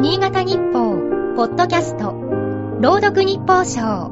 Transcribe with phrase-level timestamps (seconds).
[0.00, 0.96] 新潟日報、
[1.36, 2.12] ポッドキャスト、
[2.80, 4.08] 朗読日報賞。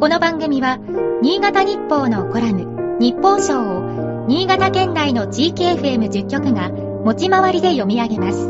[0.00, 0.78] この番組は、
[1.22, 8.48] 新潟日報のコラム、日報賞を、新潟県内の地域 FM10 局が、持ち回りで読み上げます。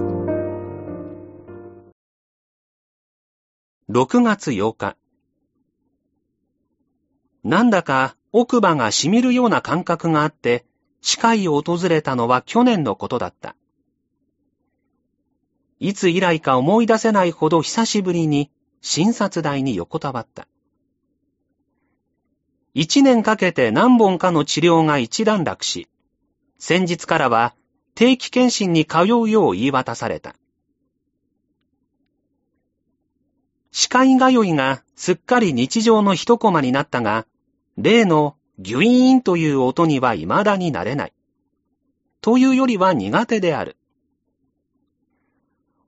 [3.91, 4.97] 6月8日。
[7.45, 10.65] なんだか奥歯が染みるような感覚があって、
[11.03, 13.57] 歯科医を訪れたのは去年のことだった。
[15.79, 20.49] いつ以来か思い出せないほど久しぶりに診察台に横たわった。
[22.73, 25.89] 一年かけて何本かの治療が一段落し、
[26.59, 27.55] 先日からは
[27.95, 30.35] 定期検診に通うよう言い渡された。
[33.73, 37.27] 歯科医通いがすっかり日常の一コマになったが、
[37.77, 41.13] 例のギュイーンという音には未だになれない。
[42.23, 43.77] というよりは苦手である。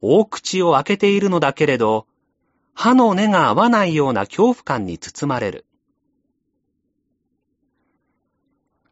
[0.01, 2.07] 大口を開けているのだけれど、
[2.75, 5.67] 歯の根が合わないような恐怖感に包まれる。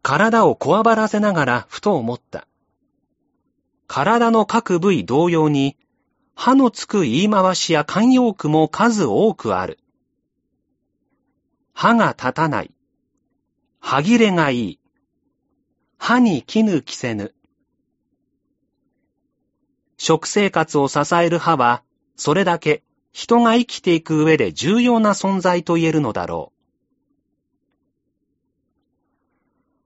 [0.02, 2.48] 体をこわばらせながらふと思った。
[3.86, 5.76] 体の各部位同様に、
[6.34, 9.78] 歯のつく言い回しや慣用句も数多くある。
[11.72, 12.72] 歯が立たない。
[13.78, 14.80] 歯切れがいい。
[15.96, 17.34] 歯に絹着せぬ。
[20.08, 21.82] 食生活を支える歯は、
[22.14, 26.56] それだけ人が生きていく上で重要な存在と言えるのだろう。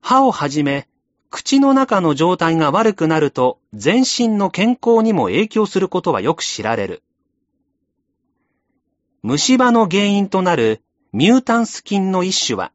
[0.03, 0.89] 歯をはじめ、
[1.31, 7.03] 口の中の状態が悪くなると全身の健康にも影響することはよく知られる。
[9.23, 10.83] 虫歯の原因となる
[11.15, 12.73] ミュータンス菌の一種は、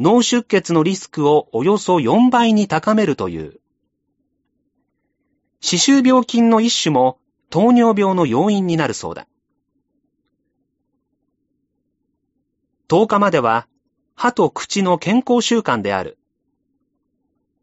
[0.00, 3.60] 脳出血のリスクをおよそ4倍に高めるという。
[5.68, 7.18] 歯周病菌の一種も
[7.50, 9.26] 糖尿病の要因になるそうだ。
[12.88, 13.66] 10日までは
[14.14, 16.18] 歯と口の健康習慣である。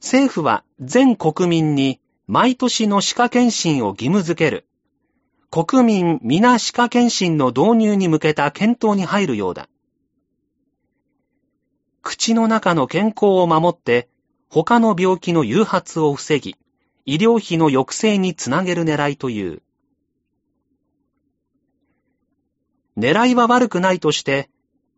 [0.02, 4.68] 政府は全国民に毎年の歯科検診を義務づける。
[5.50, 9.70] 国民皆歯科検診の導入に向けた検討に入るようだ。
[12.02, 14.10] 口の中の健康を守って、
[14.50, 16.58] 他の病気の誘発を防ぎ、
[17.06, 19.62] 医療費の抑制につなげる狙いという。
[22.98, 24.50] 狙いは悪くないとして、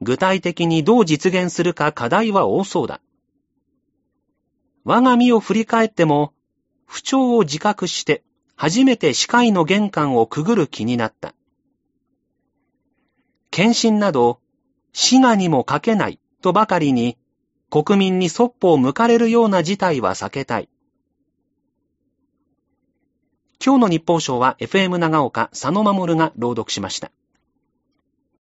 [0.02, 3.02] 具体的にどう実現するか課題は多そうだ。
[4.84, 6.34] 我が身を振り返っても、
[6.86, 8.24] 不調を自覚して、
[8.56, 11.34] 初めて歯科医の玄関をくぐる気になった。
[13.50, 14.40] 検診など、
[14.94, 17.18] 死がにもかけないとばかりに、
[17.72, 20.70] 国民にそっぽを向かれるような事態は避けたい。
[23.66, 27.12] 今日の日報賞は FM 長岡佐野守が朗読しました。